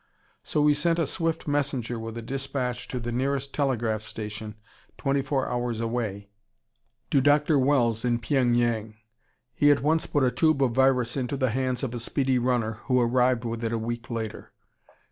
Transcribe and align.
So 0.41 0.63
we 0.63 0.73
sent 0.73 0.97
a 0.97 1.05
swift 1.05 1.47
messenger 1.47 1.99
with 1.99 2.17
a 2.17 2.23
despatch 2.23 2.87
to 2.87 2.99
the 2.99 3.11
nearest 3.11 3.53
telegraph 3.53 4.01
station, 4.01 4.55
twenty 4.97 5.21
four 5.21 5.47
hours 5.47 5.79
away, 5.79 6.31
to 7.11 7.21
Dr. 7.21 7.59
Wells, 7.59 8.03
in 8.03 8.17
Pyeng 8.17 8.55
Yang. 8.55 8.95
He 9.53 9.69
at 9.69 9.83
once 9.83 10.07
put 10.07 10.23
a 10.23 10.31
tube 10.31 10.63
of 10.63 10.71
virus 10.71 11.15
into 11.15 11.37
the 11.37 11.51
hands 11.51 11.83
of 11.83 11.93
a 11.93 11.99
speedy 11.99 12.39
runner, 12.39 12.79
who 12.85 12.99
arrived 12.99 13.45
with 13.45 13.63
it 13.63 13.71
a 13.71 13.77
week 13.77 14.09
later. 14.09 14.51